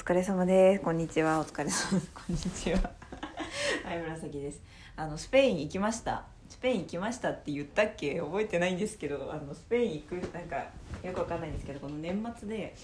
[0.00, 0.80] 疲れ様です。
[0.82, 1.40] こんにちは。
[1.40, 2.10] お疲れ様です。
[2.16, 2.78] こんにちは。
[3.84, 4.62] はい、紫です。
[4.96, 6.24] あのスペイン行きました。
[6.48, 8.18] スペイン行きましたって言ったっけ？
[8.18, 10.56] 覚えてないんですけど、あのスペイン行くなんか
[11.02, 12.74] よくわかんないんですけど、この年末で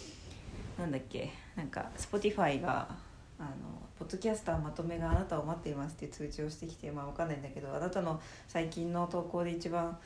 [0.79, 1.31] なんだっけ？
[1.57, 2.87] なんか Spotify が
[3.39, 3.49] あの
[3.99, 9.99] ポッドキャスターまとめがあなたを待っていますって通知をしてきて、まあわかんないんだけど、あなたの最近の投稿で一番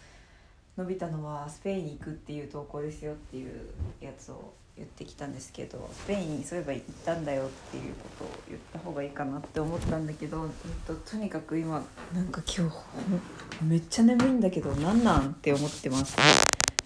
[0.77, 3.69] 伸びたのはスペインに行くっていう投稿ですよっていう
[4.01, 10.51] やつを言ってきたんですけどスペインにそういえば行ったんだよっていうことを言った方がいいかなって思ったんだけど、えっ
[10.87, 11.83] と、とにかく今
[12.15, 16.17] なんか今日めっちゃ眠いんだけどなんなんって思ってます。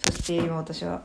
[0.05, 1.03] そして今私は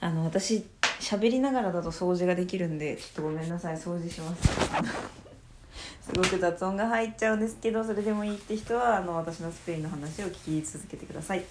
[0.00, 0.66] あの私
[1.00, 4.48] 喋りながらだと掃除ができるんでちょっとごめんなさい掃除します。
[6.02, 11.44] すごく雑音が入っちゃうんですけどそれでもいいって人はあの私のスペインの話を聞き続けてください。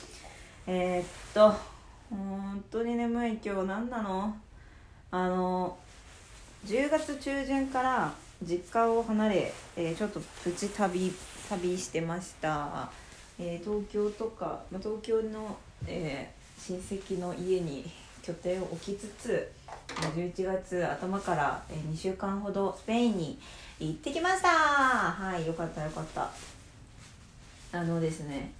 [0.66, 1.77] えー、っと
[2.09, 4.35] 本当に眠い今日何なの？
[5.11, 5.77] あの
[6.66, 11.11] 10月中旬から実家を離れ、えーちょっとプチ旅
[11.49, 12.89] 旅してました、
[13.39, 17.88] えー東京とか、ま、東京の、えー親戚の家に
[18.23, 19.52] 拠点を置きつつ
[19.88, 23.39] 11月頭から、2週間ほどスペインに
[23.80, 24.49] 行ってきました。
[24.49, 26.30] はいよかったよかった。
[27.72, 28.52] あのですね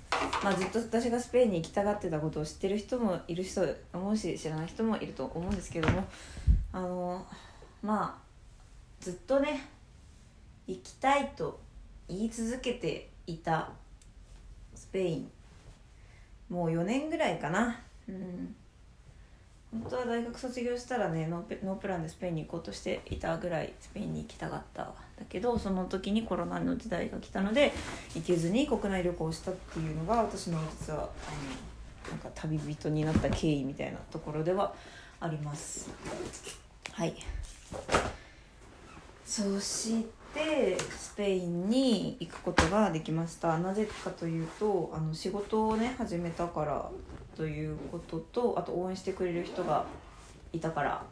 [0.44, 6.06] まあずっと私がスペインに行きたがってたことを知ってる人もいる人思うし知らない人もいると思うんですけども
[6.74, 7.26] あの
[7.82, 8.22] まあ
[9.00, 9.68] ずっとね
[10.68, 11.60] 行きたいと
[12.10, 13.70] 言い続けていた
[14.76, 15.32] スペイン
[16.50, 17.80] もう4年ぐらいかな。
[18.08, 18.56] うん。
[19.72, 24.94] 本当は大学卒業したらねノープランでスペインに行こうとしていたぐらいスペインに行きたかっただ
[25.28, 27.74] けどその時にコロナの時代が来たので
[28.16, 34.74] 行けずに国内旅行をしたっていうのが私の実はあのなんか旅人になった経緯みたいなところでは
[35.20, 35.90] あります。
[36.94, 37.14] はい。
[39.26, 43.58] そしてスペインに行くことができました。
[43.58, 46.90] なぜかというとあの仕事をね始めたから
[47.38, 49.86] ということとあと応援してくれる人が
[50.52, 51.06] いたから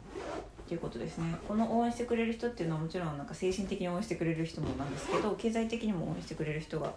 [0.64, 1.32] っていうことですね。
[1.46, 6.92] この応援してくれる人っていうのはもちろんなんか精神的に応援してくれる人もなんですけど経済的にも応援してくれる人が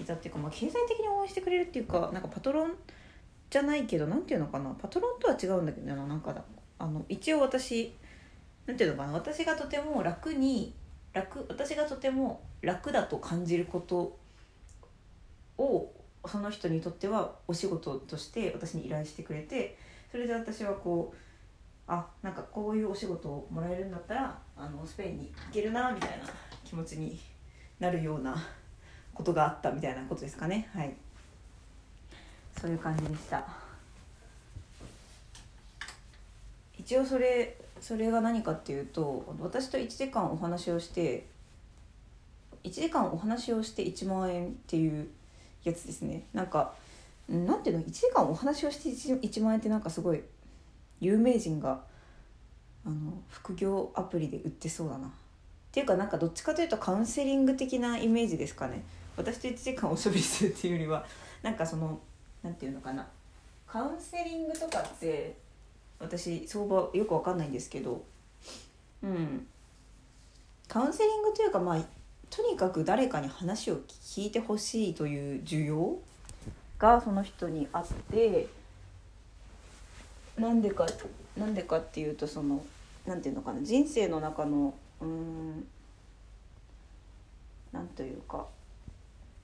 [0.00, 2.72] いたっていうか、まあ、経済的に応援してくれるっていうかなんかパトロン
[3.50, 6.34] じゃないけどなんていうのかなパトロンとは違うんだけどななんか
[6.80, 7.94] あの一応私
[8.66, 10.74] なんていうのかな私がとても楽に
[11.12, 14.18] 楽私がとても楽だと感じること
[15.56, 15.88] を
[16.28, 19.76] その人にとってはお仕事として私に依頼してくれて
[20.10, 21.16] それで私はこう
[21.88, 26.24] あなんかこういうお仕事をもらえるんだったらあのスペインに行けるなみたいな
[26.64, 27.18] 気持ちに
[27.78, 28.36] なるような
[29.14, 30.68] ことがあったみたいなことですかね。
[30.74, 30.94] はい。
[32.60, 33.46] そういう感じでした。
[36.78, 41.26] 一応それそれが何かっていうと私と1時間お話をして
[42.64, 45.08] 1時間お話をして1万円っていう
[45.70, 46.24] やつですね。
[46.32, 46.74] なんか
[47.28, 50.22] なんていうの？1時間お話をして 1, 1万円ってなんかすごい
[51.00, 51.82] 有名人が
[52.84, 55.08] あの副業アプリで売ってそうだな。
[55.08, 55.10] っ
[55.72, 58.84] ていうかなんかどっちかというとカウンセリング的なイメージですかね。
[59.16, 61.04] 私と1時間おしゃべりするっていうよりは
[61.42, 61.98] なんかその
[62.42, 63.06] なんていうのかな。
[63.66, 65.36] カウンセリングとかって
[65.98, 68.04] 私相場よくわかんないんですけど
[69.02, 69.46] うん。
[70.68, 71.84] カウンセリングというかまあ
[72.30, 75.98] とにかく誰かに話を聞いてほしいという需要
[76.78, 78.48] がその人にあって
[80.38, 80.86] なんでか
[81.36, 82.64] なんでかっていうとその
[83.06, 85.66] なんていうのかな人生の中のうん
[87.72, 88.46] なんというか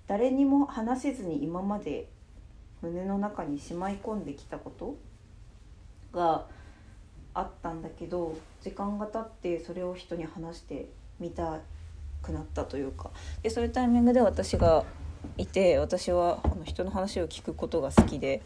[0.06, 2.08] 誰にも話せずに今まで
[2.82, 4.96] 胸の中にしまい込んできたこと
[6.12, 6.46] が
[7.34, 10.88] あったんだけど時間が経ってそれを人に話して
[11.18, 11.60] みた
[12.22, 13.10] くなったというか。
[13.42, 14.84] でそういうタイミングで私が
[15.36, 18.42] いて私はあの人の話を聞くことが好きで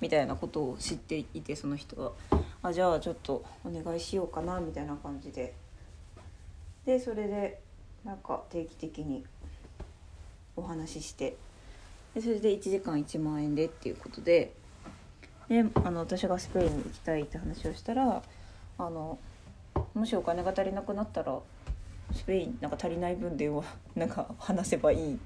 [0.00, 2.12] みたいなことを知っていてその人が
[2.62, 5.54] あじゃあちょっとお願いしようかなみたいな感じで。
[6.86, 7.60] でそれで
[8.04, 9.24] なんか定期的に
[10.56, 11.36] お話しして。
[12.14, 14.52] でそれで1時間1万円でっていうことで。
[15.48, 18.22] であの私がスペインに行きたいって話をしたら
[18.76, 19.18] あの
[19.94, 21.38] もしお金が足りなくなったら
[22.12, 23.62] スペインなんか足りない分では
[23.94, 25.18] なんか話せばいい。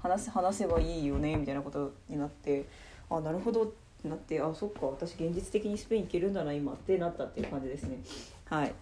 [0.00, 2.64] 話話せばいいよねみたいなことになって
[3.08, 3.66] あなるほどっ
[4.02, 7.98] てなってあそっか私現実的にスペイン行けるんだな今ってなったっていう感じですね。
[8.46, 8.72] はい。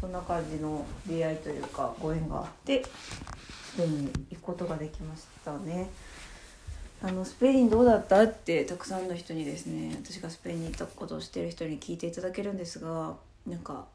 [0.00, 5.88] そんな感じの出会いというかご縁があってスペインに行くことができましたね。
[7.02, 13.16] あのスペインどうだったってたくさんの人にですね私がスペインに行ったことをしてる人に聞いていただけるんですが
[13.46, 13.86] なんか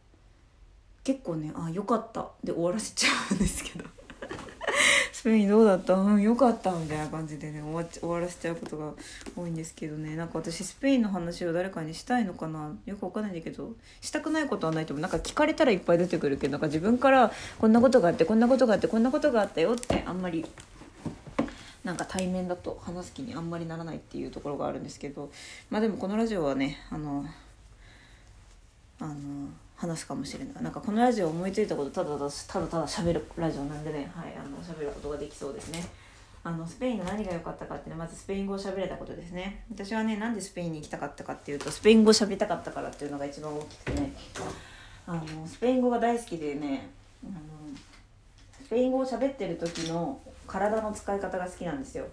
[1.03, 2.27] 結構ねあよかった。
[2.43, 3.85] で終わらせちゃうんですけど。
[5.11, 5.93] スペインどうだった？
[5.93, 8.91] うんよかったみたいな感じでね終わ終わらせちゃうことが
[9.35, 10.15] 多いんですけどね。
[10.15, 12.71] なんか私スペインの話を誰かにしたいのかな？
[12.85, 15.01] よくわかんないんだけどしたくないことはないと思う。
[15.01, 20.45] なんか聞かれたらいっぱい出てくるけどなんか自分からこんなことがあってこんなことがあってこんなことがあったよってあんまり
[21.83, 25.31] なんか対面だと話す気にあんまりならないっていうところがあるんですけど。
[25.69, 27.25] まあでもこのラジオはねあの
[29.01, 29.13] あの
[29.75, 30.63] 話すかもしれない。
[30.63, 34.11] なんかこのラジオ思いついたことただただただただ喋るラジオなんでね。
[34.15, 35.83] はいあの喋ることができそうですね。
[36.43, 39.63] あのスペインの何が良かったかっていうのはまずスペイン語を喋れたことですね。
[39.71, 44.13] 私はねなんでスペインに行きたかったかっていうとスペイン語喋りたかったからっていうのが一番大きくてね。
[45.07, 46.89] あのスペイン語が大好きでね
[47.23, 47.33] あの
[48.65, 52.05] スペイン語を喋ってる時の体の使い方が好きなんですよ。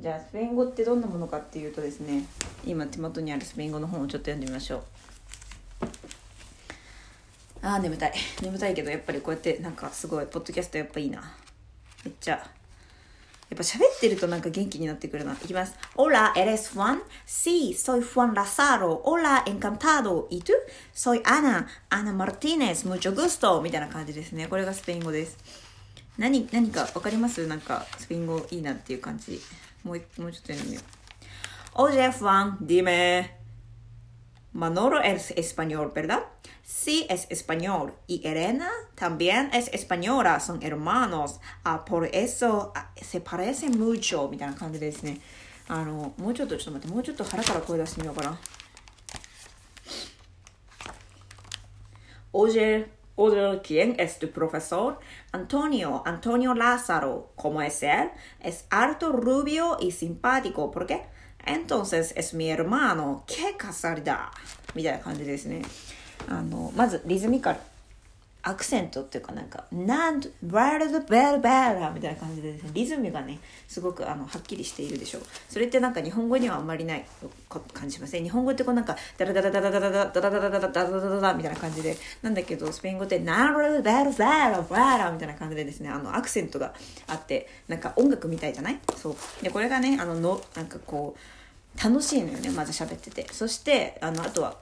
[0.00, 2.24] じゃあスペイン語ってどんなものかっていうとですね
[2.64, 4.82] 今手元にあるスペイン語の本をちょっと読んでみましょう
[7.62, 8.12] あー眠たい
[8.42, 11.22] 眠たいけどやっぱりこうやってなんかすごいポッドキャストやっぱいいな
[12.04, 12.32] めっちゃ
[13.50, 15.34] やっぱ喋ってるとなんか元気になってくるな。
[15.34, 15.74] いきます。
[15.94, 17.02] Hola, ¿eres Juan?
[17.26, 19.02] Sí, soy Juan Lazaro.
[19.04, 20.26] Hola, encantado.
[20.30, 20.54] ¿Y tú?
[20.94, 21.66] Soy Ana.
[21.90, 22.86] Ana Martínez.
[22.86, 23.60] Mucho gusto.
[23.60, 24.46] みたいな感じですね。
[24.46, 25.36] これがスペイン語です。
[26.16, 27.46] 何、何かわかります？
[27.46, 29.38] なんかスペイン語いいなっていう感じ。
[29.83, 30.97] もう一もうちょっと読んでみよう。
[31.79, 33.29] Oye, Juan, dime.
[34.53, 36.23] Manolo es español, ¿verdad?
[36.63, 37.93] Sí, es español.
[38.07, 40.39] Y Elena también es española.
[40.39, 41.39] Son hermanos.
[41.63, 44.27] Ah, por eso ah, se parecen mucho.
[44.29, 45.21] みたいな感じですね。
[45.67, 48.39] あの、もうちょっと、ちょっと待って、もうちょっと腹から声出してみようかな。
[52.33, 54.99] Oye, oye, ¿quién es tu profesor?
[55.31, 57.31] Antonio, Antonio Lázaro.
[57.35, 58.09] ¿Cómo es él?
[58.41, 60.71] Es alto, rubio y simpático.
[60.71, 61.03] ¿Por qué?
[61.45, 63.23] Entonces es mi hermano.
[63.27, 64.29] ¡Qué casualidad!
[64.75, 65.61] みたいな感じですね。
[66.29, 67.59] あの、まずリズミカル。
[68.44, 75.22] アクセントっていうかなんか、なんと、バルドベルベラみたいな感じでですね、リズムがね、すごくあのはっきりしているでしょう。
[75.48, 77.04] それってなんか日本語にはあんまりない
[77.72, 78.24] 感じしません？
[78.24, 86.74] 日本語ってこうなんか、ダラダラダラダラダラダラダラダラダラダラダラみたいな感じで、なんだけど、スペイン語って、ナルベルベラベラみたいな感じでですね、あの、アクセントが
[87.06, 89.16] あって、なんか音楽みたいじゃないそう。
[89.42, 93.32] で、これがね、あの、の、なんかこう、楽しいのよね、まず喋ってて。
[93.32, 94.56] そして、あの、あとは、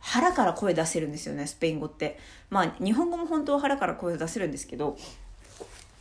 [0.00, 2.18] 腹から声出せるんですよねスペイン語って
[2.50, 4.96] まあ日本語も本当は腹から声出せるんですけど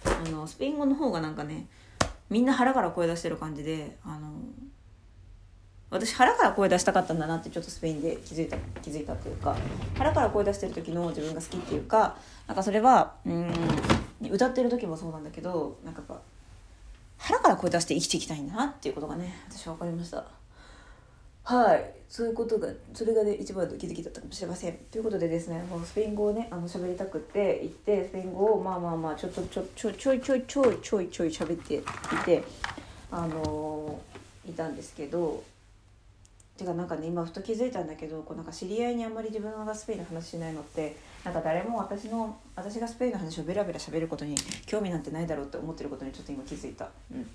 [0.05, 1.67] あのスペイン語の方がなんかね
[2.29, 4.31] みんな腹から声出してる感じであの
[5.89, 9.55] 私腹から声出したかったんだなってちょっとスペインで気づいた気づいたというか
[9.97, 13.53] 腹から声出してる時の自分が好きっていうかなんかそれはうん
[14.29, 16.21] 歌ってる時もそうなんだけどなんかやっぱ
[17.17, 20.36] 腹から声出して生きていきたいんだなっていうことがね私は分かりました。
[21.47, 21.93] はい。
[22.09, 24.73] そういうことがそれがね一番の気づきだったかもしれません。
[24.91, 31.81] ということでですねもうスペイン語をねあの喋りたくって行ってスペイン語をまあまあまあちょっとちょちょちょいちょいちょいちょいちょい喋ってい
[32.25, 32.43] て
[33.09, 35.41] あのー、いたんですけど
[36.57, 44.35] てかなんかね今ふと気づいたんだけどこうなんか知り合いにあんまり自分がスペインの話しないのってなんか誰も私の私がスペインの話をベラベラ喋ることに
[44.65, 46.89] 興味なんてないだろうって思ってることにちょっと今気づいた。
[47.09, 47.25] うん、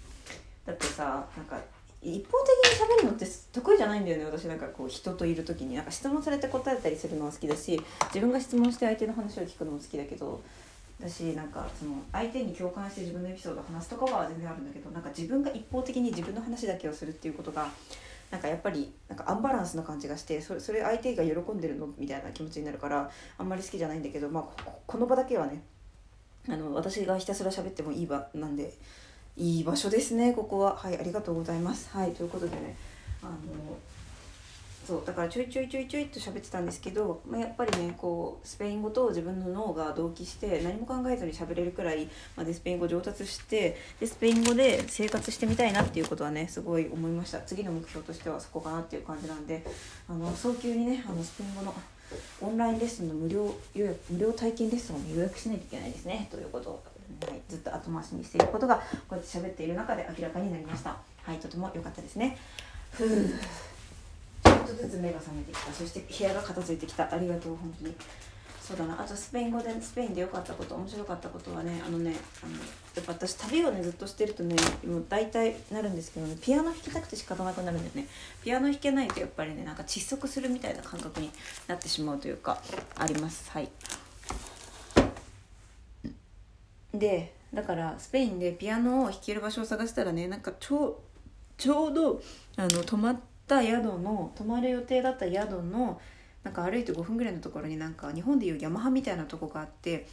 [0.67, 1.59] だってさなんか
[2.03, 4.25] 一方的に喋るのって得意じゃないんだよね。
[4.25, 5.77] 私なんかこう人といる時に。
[5.77, 10.43] なんか質問されて答えたりするのは好きだし自分が質問して相手の話を聞くのも好きだけど
[10.99, 17.69] 私なんかその相手に共感して自分のエピソードを話すとかは全然あるんだけどなんか自分が一方的に自分の話だけをするっていうことが
[18.31, 25.63] なんかやっぱりなんかアンバランスな感じがしてそれそれ相手が喜んでるのみたいな気持ちになるからあんまり好きじゃないんだけど、まあ、この場だけはね
[26.49, 28.73] あの私がひたすら喋ってもいい場なんで
[29.37, 30.77] いい場所ですねここは。
[30.77, 31.91] はいありがとうございます。
[31.91, 32.77] はいということでね
[33.23, 33.33] あの
[34.87, 47.41] そうだからちょいちょいちょいちょいと喋ってたんですけど、まあ、やっぱりねこうスペイン語と自分の脳が同期して何も考えずに喋れるくらいまでスペイン語上達してでスペイン語で生活してみたいなっていうことはねすごい思いました。
[47.43, 49.65] 次の目標としてはそこかなっていう感じなんで
[50.09, 51.75] あの早急にねあのスペイン語の
[52.41, 56.29] オンラインレッスンの無料予約無料体験レッスンを予約しないといけないですね。
[56.31, 56.83] ということを
[57.21, 60.97] はい、ずっと後回しにしていることがこうやって喋っている中で明らかになりました。
[61.25, 62.37] はいとても良かったですね。
[62.91, 63.29] ふう。
[64.45, 65.73] ちょっとずつ目が覚めてきた。
[65.73, 67.13] そして部屋が片付いてきた。
[67.13, 67.95] ありがとう本当に。
[68.61, 69.01] そうだな。
[69.01, 72.15] あとスペイン語でスペインで良かったこと面白かったことはねあのね
[72.45, 74.55] あのやっぱ私旅をねずっとしてるとね
[74.87, 78.07] もう大体なるんですけどねピアノ弾きたくて仕方なくなるんだよね。
[78.45, 81.31] ピアノ弾けないとやっぱりねなんか窒息するみたいな感覚に
[81.67, 82.63] なってしまうというか
[82.97, 83.51] あります。
[83.51, 83.69] はい。
[86.95, 91.01] でだからスペインでピアノを弾ける場所を探したらねなんかちょ
[91.57, 92.23] ちょうど
[92.57, 96.01] あの泊まった宿の泊まる予定だった宿の
[96.43, 100.09] なんか歩いて5分ぐらいのところになんか日本でいうヤマハみたいなとこがあって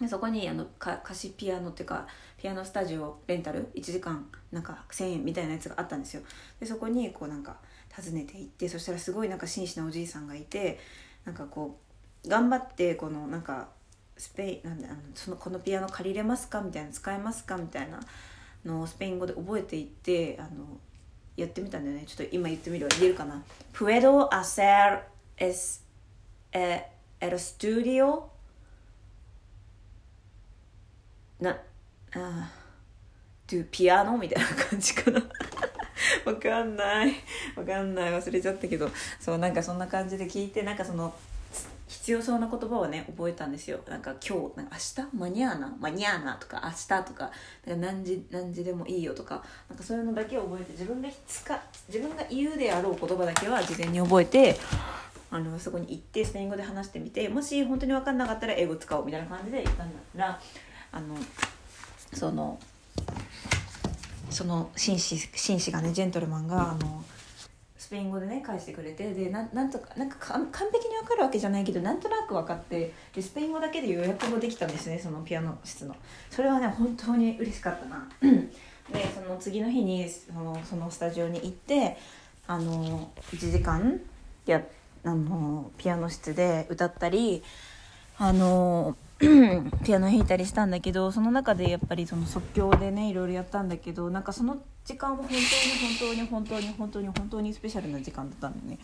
[0.00, 2.06] でそこにあのか貸しピアノっていうか
[2.36, 6.22] ピアノスタジオレンタル1時間なんか1,000円みたいなやつがあったんですよ。
[6.60, 7.56] でそこにこうなんか
[7.94, 10.78] 訪ねて行ってそしたらすごいなんか紳士なおじいさんがいて
[11.24, 11.78] なんかこ
[12.24, 13.68] う頑張ってこのなんか
[14.22, 17.98] スペインなんであのそのこのピアノ借りれますかみたいな使えますかみたいな
[18.64, 20.78] のをスペイン語で覚えていってあの
[21.36, 22.04] やってみたんだよね。
[22.06, 22.90] ちょっと今言ってみるわ。
[23.00, 23.42] 言えるかな
[23.74, 25.00] ？Puedo hacer
[25.36, 25.82] es
[26.52, 26.84] el
[27.20, 28.22] estudio?
[31.40, 31.58] な
[32.14, 32.52] あ
[33.50, 35.20] ドゥピアノみたいな感じかな。
[36.24, 37.12] わかんない。
[37.56, 38.12] わかんない。
[38.12, 38.88] 忘れちゃったけど。
[39.18, 41.12] そうなんかそんな感じで聞いてなんかその
[41.92, 43.78] 必要そうな言葉をね覚えたんですよ。
[43.86, 45.16] なんか今日なんか明日？
[45.16, 47.30] マニャーナマニャーナとか明日とか。
[47.66, 49.42] なんか何時何時でもいいよとか。
[49.68, 54.58] なんかそういうのだけ覚えて自分が使自分が言うであろう言葉だけは事前に覚えて
[55.30, 60.40] あのそこに行ってスペイン語で話してみてもし本当に分かんなかったら英語使おうみたいな感じで言ったんだら
[60.92, 61.14] あの
[62.12, 62.58] その
[64.30, 67.04] その紳士紳士がねジェントルマンがあのス
[67.92, 75.94] ペイン語でね返してくれてでななんとかなんか完璧に分かるわけじゃないけどなんとなく分かってでスペイン語だけで予約もできたんですねそのピアノ室の。
[76.30, 78.08] それはね本当に嬉しかったな。
[78.22, 81.98] でその次の日にそのそのスタジオに行って
[82.46, 84.00] あの1時間
[84.46, 84.62] や
[85.04, 87.42] あのピアノ室で歌ったり
[88.16, 88.96] あの
[89.84, 98.78] ピアノ弾いたりしたんだけどその中でやっぱりその即興でねいろいろやったんだけどなんかその時間も本当に本当に本当に本当に本当にスペシャルな時間だったんだよね。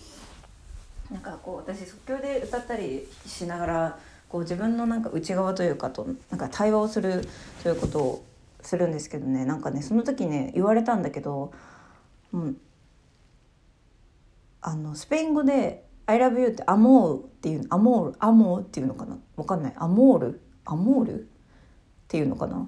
[1.10, 7.26] なんかこう私即興で歌ったりしながらこう自分のなんか内側というかとなんか対話をする
[7.62, 8.24] ということを
[8.60, 11.52] するんですけどねなんかねその時ね言われたんだけど、
[12.32, 12.56] うん、
[14.60, 19.18] あのスペイン語で I love you ってアモーっていうアモールアモーっていうのかな？
[19.36, 19.74] わかんない。
[19.76, 21.24] アモールアモールっ
[22.08, 22.66] ていうのかな？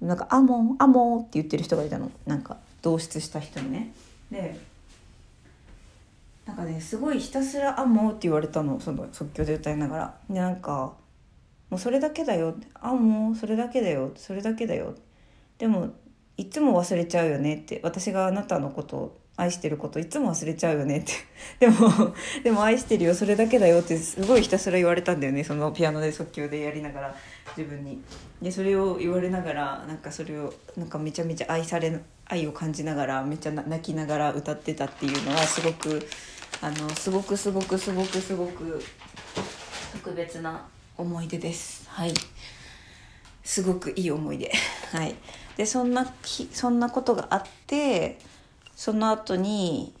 [0.00, 2.10] なんかアモーアモーって言ってる人がいたの。
[2.26, 3.94] なんか同室した人にね。
[4.32, 4.58] で
[6.44, 8.80] なんかねすごいひたすら「アモー」って言われたの。
[8.80, 10.14] その即興で歌いながら。
[10.28, 10.94] でなんか
[11.70, 14.10] 「もうそれだけだよ」「あもうそれだけだよ。
[14.16, 14.96] それだけだよ」
[15.56, 15.90] でも
[16.36, 17.80] いつも忘れちゃうよねって。
[17.84, 20.98] 私があなたのことを愛してることいつも忘れちゃうよね。
[20.98, 21.02] っ
[21.58, 23.14] てでも でも愛してるよ。
[23.14, 23.80] それだけだよ。
[23.80, 25.44] ってすごいひたすら言われたんだよね。
[25.44, 27.16] そのピアノで即興でやりながら。
[27.56, 28.02] 自分に。
[28.40, 36.06] でそれを言われながらなんかそれをなんかめちゃめちゃ愛され愛を感じながらめちゃ泣きながら歌ってたっていうのはすごく
[36.60, 38.82] あのすごくすごくすごくすごく
[39.92, 41.84] 特別な思い出です。
[41.88, 42.14] はい。
[43.44, 44.50] すごくいい思い出。
[44.92, 45.14] はい。
[45.56, 46.12] でそんな
[46.52, 48.18] そんなことがあって
[48.82, 49.94] その後に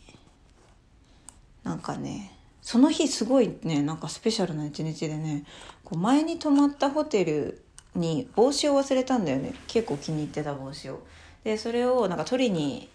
[1.62, 5.44] なんかねその日すごいねなんかスペシャルな一日でね
[5.84, 7.62] こう前に泊まったホテル
[7.94, 11.06] に帽子を忘れたんだよね結構気に入ってた帽子を。
[11.44, 12.88] でそれをなんか取りに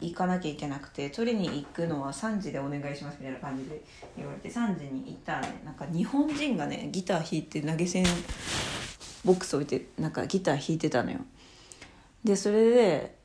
[0.00, 3.80] 行かなきゃいけなくて取りに行くのは3時でお願いしますみたいな感じで
[4.16, 8.04] 言われて3時に行ったらねなんか日本人がねギター弾いて投げ銭
[9.24, 11.20] ボックス置いてなんかギター弾いてたのよ。
[12.24, 13.21] でそれで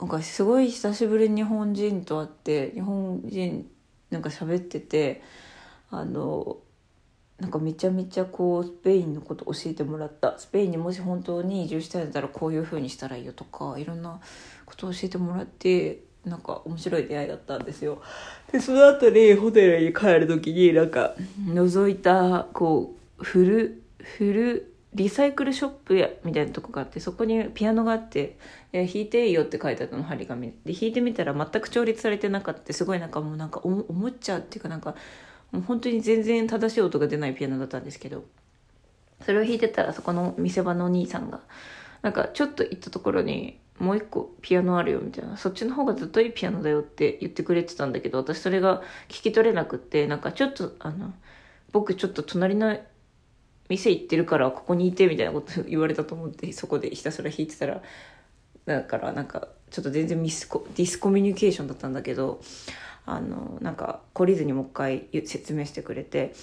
[0.00, 3.70] なんかすごい久しぶりに日本人と会って日本人
[4.10, 5.22] なんか喋ってて
[5.90, 6.56] あの
[7.38, 10.38] なんかめちゃめちゃこうスペインのこと教えてもらった。
[10.38, 14.20] スペインにもし本当に移住したいんだったらこういう風にしたらいいよとかいろんな
[14.66, 18.02] ことを教えてもらってなんか面白い出会いだったんですよ。
[18.52, 21.14] でその後にホテルに帰る時になんか
[21.46, 28.36] 覗いたこうフルフルリサイクルショップやみたいなとこがあってそこにピアノがあって
[28.72, 30.52] 「え弾いていいよ」って書いてあったの張り紙。
[30.64, 32.72] で弾いてみたら全く調律されてなかった。
[32.72, 34.96] すごいなんかもうなんかおもっちゃうっていうかなんか
[35.52, 38.24] もう本当に全然正しい音が出ないピアノだったんですけど。
[39.24, 41.40] それを弾いてたらそこの店場のお兄さんが
[42.02, 45.36] なんかちょっと行ったところにもう一個ピアノあるよみたいな。
[45.36, 51.12] そっちの方がずっといいピアノだよって言ってくれてたんだけど私それが聞き取れなくってなんかちょっとあの
[51.72, 52.76] 僕ちょっと隣の
[53.70, 57.80] 店行ってるからここにいてみたいなこと言われたと思ってそこでひたすら弾いてたら
[58.66, 62.40] だからなんかちょっと全然ミスコディスコミュニケーションだったんだけど
[63.06, 66.34] あのなんか懲りずにもう一回説明してくれて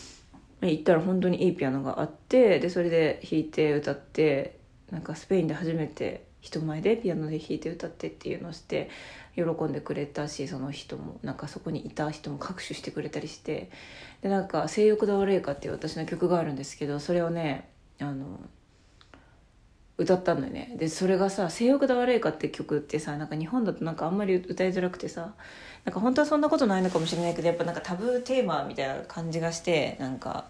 [0.62, 4.58] 行ったら本当にいいピアノがあってでそれで弾いて歌って
[4.90, 8.90] なんかスペインで初めて人前でピアノで弾いて歌ってっていうのをして
[9.36, 13.70] 喜んでくれたしその人もなんかそこにいた人も拍手してくれたりして
[14.22, 18.40] でなんか「性欲だ悪いか」っていう私の曲があるんですけどそれをねあの
[19.98, 20.76] 歌ったんだよね。
[20.78, 25.34] でそれがさ「性欲だ悪いか」って曲ってさなんか日本だとなんかあんまり歌いづらくてさ
[25.86, 30.46] なんか本当はそんなことないのかもしれないけどやっぱなんかタブーテーマみたいな感じがしてなんか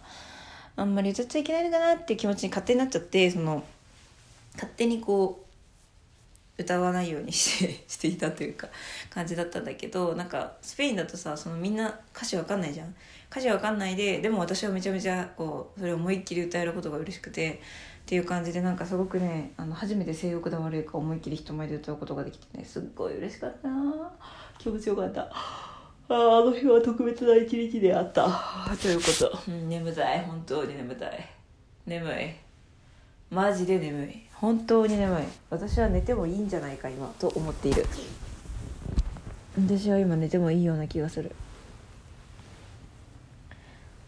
[0.75, 3.63] あんまり歌っちゃいけないのかなって気持ちに勝手になっちゃってその
[4.53, 5.46] 勝手にこう
[6.57, 8.67] 歌わないようにして していたというか
[9.09, 12.95] 感じだったんだけどなんかスペインだとさそのみんな歌詞わかんないじゃん。
[13.29, 17.55] 歌詞わかんないででも私はめちゃめちゃこうそれを思いっきり歌えることが嬉しくてっ
[18.05, 23.67] ていう感じでなんかすごくねあの初めて性欲だ悪いか思いっきり人前で歌うことができてねすっごい嬉しかった。
[24.57, 25.21] 気持ちよかった。
[25.23, 25.29] あ
[26.09, 28.25] あの日は特別な一日であった。
[28.81, 30.21] ということ、眠たい。
[30.21, 31.29] 本当に眠たい。
[31.85, 32.46] 眠い。
[33.37, 34.23] マジで眠い。
[34.33, 35.23] 本当に眠い。
[35.51, 37.85] 私は寝てもいいんじゃないか今と思っている。
[39.55, 41.35] 私は今寝てもいいような気がする。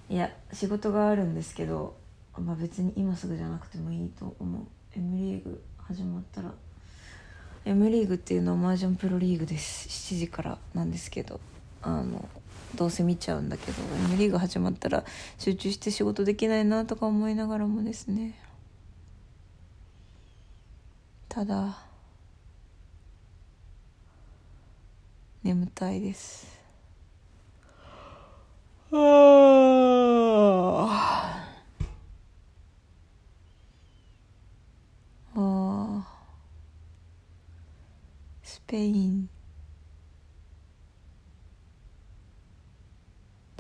[0.10, 1.96] いや仕事があるんですけど
[2.40, 4.64] まあ別に今すぐじゃなくてもいいと思う。
[4.96, 6.52] M リーグ始まったら。
[7.66, 9.90] M リーグっていうのは麻雀プロリーグです。
[9.90, 11.40] 7時からなんですけど。
[11.84, 12.28] あの
[12.74, 15.06] どうせ見ちゃうんだけど M リーグ始まったら
[15.38, 18.49] 集中して仕事できないなとか思いながらもですね。
[21.30, 21.78] ただ
[25.44, 26.60] 眠たいです。
[28.92, 28.96] あ
[35.36, 36.08] あ
[38.44, 39.30] スペイン。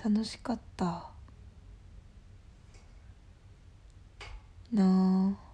[0.03, 1.11] 楽しかった。
[4.73, 5.48] なあ。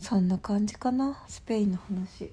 [0.00, 2.30] そんな感じかなスペインの話。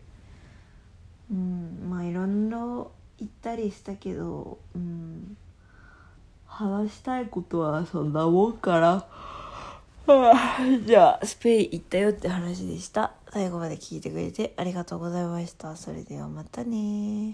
[1.31, 5.35] うんまあいろいろ行ったりしたけどうん
[6.45, 9.05] 話したいことはそんなもんかな。
[10.85, 13.13] じゃあスペイン行ったよって話でした。
[13.31, 15.75] 最後まで聞いてくれてありがとうございました。
[15.75, 17.33] それではまたね